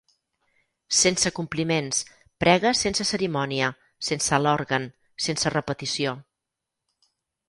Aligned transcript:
Sense 0.99 1.31
compliments, 1.39 1.99
prega 2.43 2.71
sense 2.79 3.05
cerimònia, 3.09 3.67
sense 4.07 4.39
l'òrgan, 4.47 4.87
sense 5.27 5.53
repetició 5.57 6.15